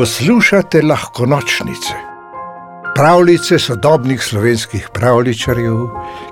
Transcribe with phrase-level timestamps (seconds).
[0.00, 1.94] Poslušate lahko nočnice,
[2.94, 5.82] pravljice sodobnih slovenskih pravličarjev,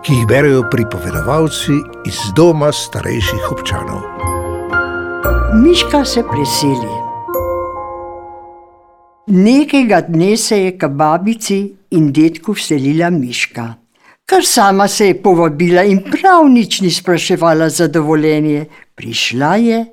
[0.05, 1.77] ki jih berijo pripovedovalci
[2.09, 4.01] iz doma starejših občanov.
[5.61, 6.95] Miška se preseli.
[9.27, 11.61] Nekega dne se je k babici
[11.91, 13.75] in detku vselila Miška.
[14.25, 18.65] Kar sama se je povabila in prav nič ni spraševala za dovoljenje,
[18.95, 19.85] prišla je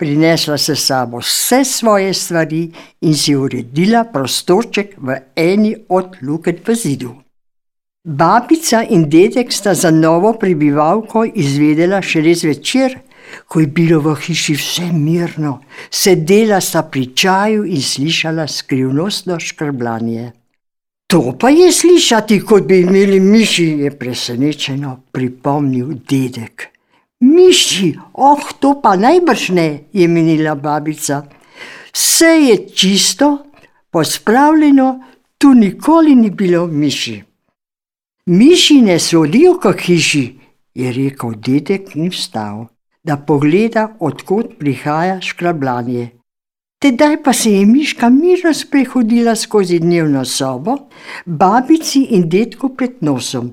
[0.00, 6.74] prinesla se sabo vse svoje stvari in si uredila prostorček v eni od luken v
[6.74, 7.10] zidu.
[8.04, 12.96] Babica in dedek sta za novo prebivalko izvedela šele zvečer,
[13.48, 15.58] ko je bilo v hiši vse mirno,
[15.90, 20.32] sedela sta pri čaju in slišala skrivnostno škrbljanje.
[21.12, 26.70] To pa je slišati, kot bi imeli miši, je presenečeno pripomnil dedek.
[27.20, 31.22] Miši, oh, to pa najbrž ne, je menila babica.
[31.92, 33.38] Vse je čisto,
[33.90, 35.00] pospravljeno,
[35.38, 37.22] tu nikoli ni bilo miši.
[38.26, 40.24] Miši ne sodijo k hiši,
[40.74, 42.66] je rekel dedek in vstal,
[43.04, 46.10] da pogleda, odkot prihaja škrabljanje.
[46.80, 50.76] Tedaj pa se je miška mirno sprehodila skozi dnevno sobo,
[51.26, 53.52] babici in detku pred nosom.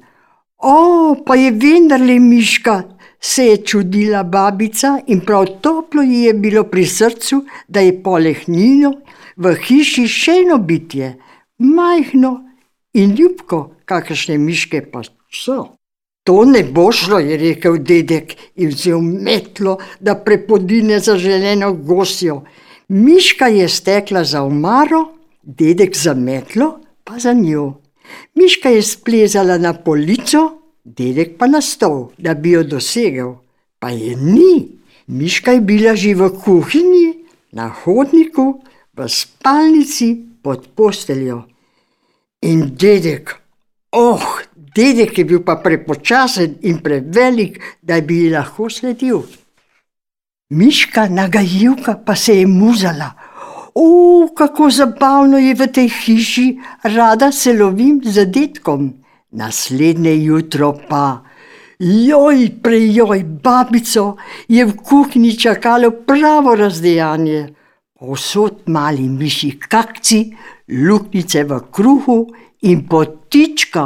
[0.58, 2.84] O, pa je vendarle miška,
[3.20, 8.38] se je čudila babica in prav toplo ji je bilo pri srcu, da je poleg
[8.48, 8.94] njino
[9.38, 11.16] v hiši še eno bitje,
[11.58, 12.34] majhno
[12.94, 15.02] in ljubko, kakršne miške pa
[15.34, 15.74] so.
[16.28, 22.42] To ne bo šlo, je rekel dedek in vzel metlo, da prepodine zaželeno gosjo.
[22.90, 25.06] Miška je stekla za omaro,
[25.44, 27.78] dedek za metlo, pa za njo.
[28.36, 30.44] Miška je splezala na polico,
[30.88, 33.36] dedek pa na stol, da bi jo dosegel,
[33.80, 34.80] pa je ni.
[35.08, 38.64] Miška je bila že v kuhinji, na hodniku,
[38.96, 41.44] v spalnici pod posteljo.
[42.44, 43.36] In dedek,
[43.92, 49.24] oh, dedek je bil pa prepočasen in prevelik, da bi ji lahko sledil.
[50.50, 53.12] Miška nagajivka pa se je muzala.
[53.76, 56.48] O, kako zabavno je v tej hiši,
[56.84, 59.07] rada se lovim z dedkom.
[59.32, 61.24] Naslednje jutro pa,
[61.80, 64.16] joj, prejoj, babico
[64.48, 67.54] je v kuhinji čakalo pravo razdejanje.
[68.00, 70.22] Posod mali miši kakci,
[70.70, 72.28] luknjice v kruhu
[72.62, 73.86] in potička.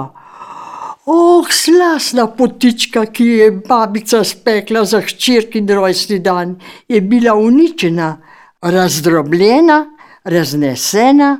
[1.06, 8.18] Oh, slasna potička, ki je babica spekla za hčerki rojstni dan, je bila uničena,
[8.62, 9.86] razdrobljena,
[10.24, 11.40] raznesena,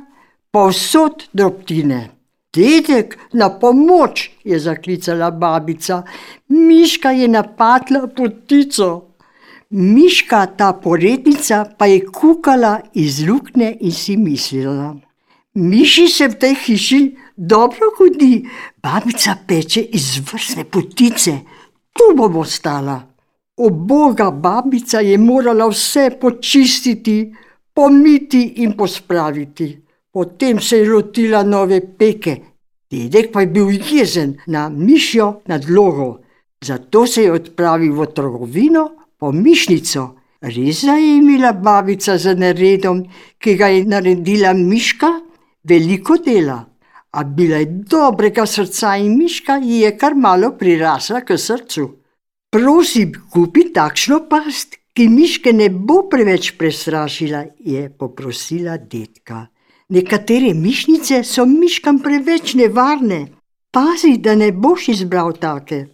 [0.50, 2.21] povsod drobtine.
[2.56, 6.02] Dedek, na pomoč, je zaklicala babica.
[6.48, 9.08] Miška je napadla potico.
[9.70, 14.96] Miška, ta porednica, pa je kukala iz luknje in si mislila:
[15.54, 17.00] Miši se v tej hiši
[17.36, 18.44] dobro hodi,
[18.82, 21.38] babica peče izvrstne potice,
[21.92, 23.00] tu bomo stala.
[23.56, 27.32] O boga, babica je morala vse počistiti,
[27.74, 29.81] pomiti in pospraviti.
[30.12, 32.36] Potem se je lotila nove peke,
[32.90, 36.18] dedek pa je bil jezen na mišjo nadlogo.
[36.64, 38.82] Zato se je odpravil v trgovino
[39.18, 40.02] po mišnico.
[40.42, 43.04] Res je imela babica za naredom,
[43.38, 45.10] ki ga je naredila miška,
[45.64, 46.58] veliko dela.
[47.12, 51.88] A bila je dobrega srca in miška ji je kar malo prirasla k srcu.
[52.52, 59.46] Prosim, kupi takšno past, ki miške ne bo preveč prestrašila, je poprosila dedka.
[59.92, 63.26] Nekatere mišnice so miškam preveč nevarne.
[63.72, 65.86] Pazi, da ne boš izbral take.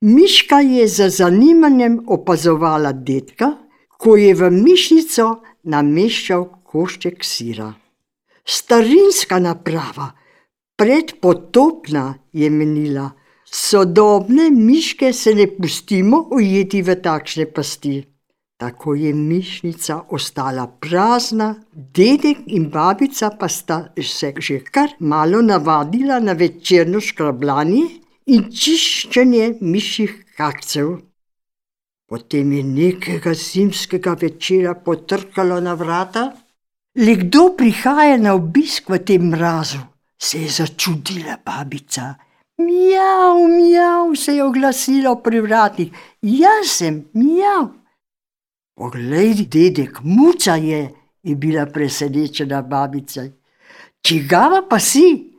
[0.00, 3.48] Miška je z zanimanjem opazovala detka,
[3.96, 5.26] ko je v mišnico
[5.64, 7.70] nameščal košček sira.
[8.44, 10.10] Starinska naprava,
[10.76, 13.10] predpotopna, je menila.
[13.44, 18.02] Sodobne miške se ne pustimo ujeti v takšne pasti.
[18.60, 26.18] Tako je mišnica ostala prazna, dedek in babica pa sta se že kar malo navadila
[26.20, 27.86] na večerno škrabljanje
[28.26, 30.92] in čiščenje mišjih kakcev.
[32.08, 36.32] Potem je nekega zimskega večera potrkalo na vrata.
[36.98, 39.80] Le kdo prihaja na obisk v tem mrazu?
[40.18, 42.14] Se je začudila babica.
[42.58, 45.92] Mjav, mjav, se je oglasilo pri vratih.
[46.20, 47.79] Jaz sem, mjav.
[48.74, 50.90] Poglej, dedek, muca je,
[51.22, 53.22] je bila presenečena babica.
[54.02, 55.30] Čigava pa si?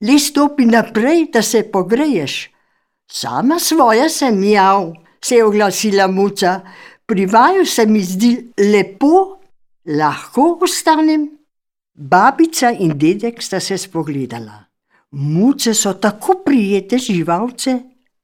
[0.00, 2.50] Le stopi naprej, da se pogreješ.
[3.10, 4.92] Sama svoja sem jav,
[5.24, 6.60] se je oglasila muca.
[7.06, 9.38] Pri vaju se mi zdi lepo,
[9.86, 11.28] lahko ostanem.
[11.94, 14.64] Babica in dedek sta se spogledala.
[15.10, 17.78] Muce so tako prijete živalce,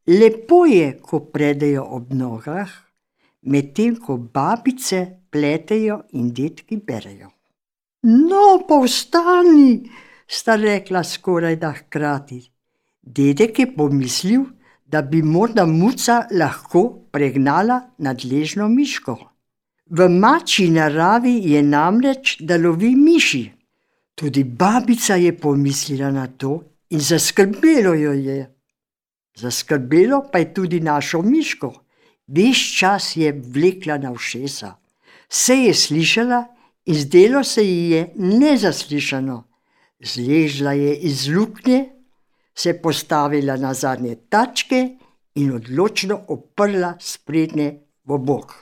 [0.07, 2.71] lepo je, ko predejo ob nogah,
[3.42, 7.31] medtem ko babice pletejo in detki berejo.
[8.02, 9.90] No, povstani,
[10.26, 12.40] sta rekla skoraj da hkrati.
[13.02, 14.44] Dedek je pomislil,
[14.87, 16.82] da bi morda muca lahko
[17.12, 19.16] pregnala nadležno miško.
[19.90, 23.44] V mači naravi je namreč, da lovi miši.
[24.14, 26.60] Tudi babica je pomislila na to
[26.90, 28.40] in zaskrbelo jo je.
[29.37, 31.72] Zaskrbelo pa je tudi našo miško.
[32.31, 34.77] Ves čas je vlekla na všesa.
[35.31, 36.44] Vse je slišala
[36.87, 39.44] in zdelo se ji je nezaslišano.
[40.00, 41.88] Zležla je iz luknje,
[42.55, 44.88] se postavila na zadnje tačke
[45.35, 47.69] in odločno oprla sprednje
[48.05, 48.55] v bok.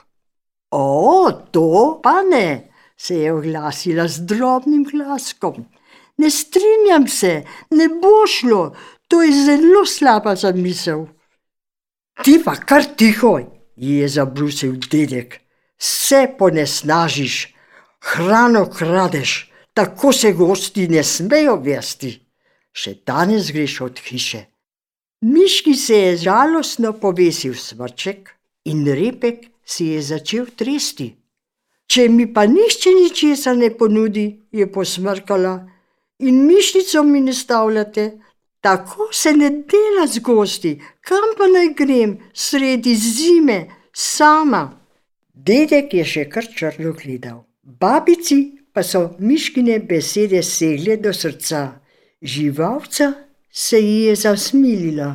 [0.71, 5.65] O, to pa ne, se je oglasila z drobnim glaskom.
[6.17, 8.73] Ne strinjam se, ne bo šlo,
[9.07, 11.05] to je zelo slaba zamisel.
[12.23, 12.83] Ti pa kar
[13.79, 15.41] tiho, je zabrusil dedek.
[15.79, 17.55] Vse ponesnažiš,
[17.99, 22.19] hrano kradeš, tako se gosti ne smejo vesti.
[22.73, 24.45] Še danes greš od hiše.
[25.21, 28.29] Miški se je žalostno povesil svrček
[28.65, 31.15] in repek si je začel tresti.
[31.89, 35.67] Če mi pa nišče ničesar ne ponudi, je posmrkala,
[36.19, 38.19] in mišnico mi ne stavljate,
[38.61, 43.59] tako se ne dela z gosti, kam pa naj grem sredi zime,
[43.93, 44.63] sama.
[45.33, 48.39] Dedek je še kar črno gledal, babici
[48.73, 51.79] pa so miškine besede segle do srca,
[52.21, 53.13] živalca
[53.51, 55.09] se ji je zasmilila.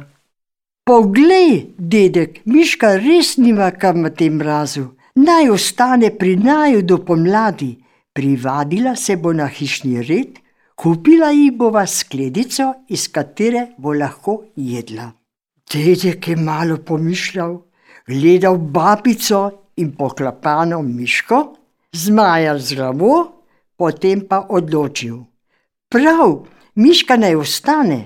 [0.85, 7.79] Poglej, dedek, miška res nima kam v tem mrazu naj ostane pri naju do pomladi,
[8.12, 10.38] privadila se bo na hišni red,
[10.75, 15.12] kupila ji bova skledico, iz katere bo lahko jedla.
[15.73, 17.59] Dedek je malo pomišljal,
[18.06, 21.56] gledal babico in poklapano miško,
[21.93, 23.15] zmajal z glavo,
[23.76, 25.25] potem pa odločil.
[25.88, 26.44] Prav,
[26.75, 28.00] miška naj ostane,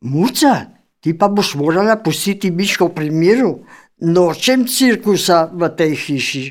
[0.00, 0.54] muca,
[1.00, 3.64] ti pa boš morala pustiti miško pri miru,
[4.00, 6.44] nočem cirkusa v tej hiši.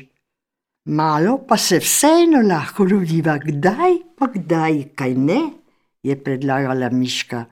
[0.84, 5.40] Malo pa se vseeno lahko ljubiva, kdaj pa kdaj, kaj ne,
[6.02, 7.44] je predlagala Miška.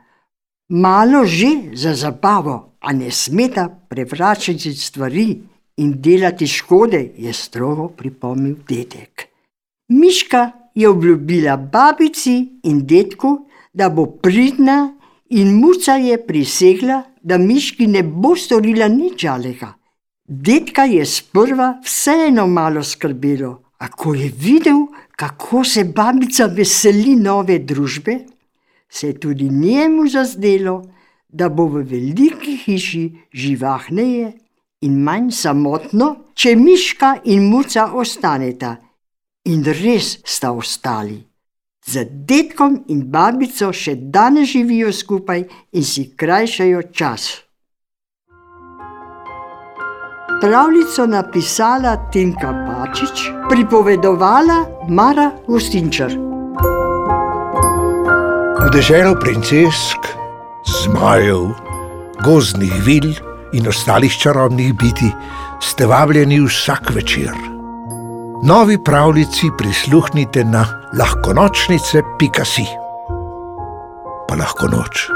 [0.70, 5.38] Malo že za zabavo, a ne smeta prevračati stvari
[5.76, 9.28] in delati škode, je strogo pripomnil dedek.
[9.88, 14.96] Miška je obljubila babici in detku, da bo pridna,
[15.30, 19.74] in muca je prisegla, da Miški ne bo storila nič žalega.
[20.32, 24.86] Dedka je sprva vseeno malo skrbelo, a ko je videl,
[25.16, 28.14] kako se babica veseli nove družbe,
[28.88, 30.84] se je tudi njemu zazdelo,
[31.28, 34.30] da bo v veliki hiši živahneje
[34.86, 38.76] in manj samotno, če miška in muca ostaneta.
[39.50, 41.18] In res sta ostali.
[41.86, 47.49] Z detkom in babico še danes živijo skupaj in si krajšajo čas.
[50.40, 56.08] Pravljico napisala Tinka Pačič, pripovedovala Mara Gostinčar.
[58.60, 60.00] V deželo princesk,
[60.64, 61.52] zmajev,
[62.24, 63.12] gozdnih vil
[63.52, 65.12] in ostalih čarobnih biti
[65.60, 67.36] ste vabljeni vsak večer.
[68.44, 70.64] Novi pravljici prisluhnite na
[70.96, 72.66] lahkonočnice.si.
[74.28, 75.10] Pa lahko noč.